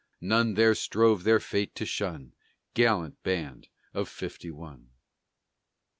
None 0.19 0.55
there 0.55 0.73
strove 0.73 1.23
their 1.23 1.39
fate 1.39 1.75
to 1.75 1.85
shun 1.85 2.33
Gallant 2.73 3.21
band 3.21 3.67
of 3.93 4.09
Fifty 4.09 4.49
one! 4.49 4.89